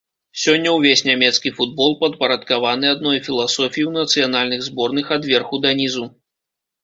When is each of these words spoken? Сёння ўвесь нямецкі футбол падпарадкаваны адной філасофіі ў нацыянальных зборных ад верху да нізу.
Сёння 0.43 0.69
ўвесь 0.75 1.03
нямецкі 1.09 1.49
футбол 1.57 1.91
падпарадкаваны 1.99 2.89
адной 2.95 3.19
філасофіі 3.27 3.85
ў 3.89 4.05
нацыянальных 4.05 4.63
зборных 4.69 5.11
ад 5.19 5.23
верху 5.33 5.55
да 5.67 5.75
нізу. 5.81 6.03